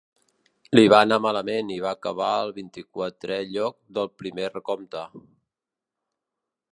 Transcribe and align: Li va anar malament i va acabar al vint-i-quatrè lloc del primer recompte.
Li 0.77 0.83
va 0.93 1.01
anar 1.07 1.19
malament 1.25 1.69
i 1.75 1.77
va 1.83 1.91
acabar 1.97 2.29
al 2.37 2.53
vint-i-quatrè 2.55 3.39
lloc 3.57 3.77
del 3.99 4.09
primer 4.23 4.51
recompte. 4.55 5.05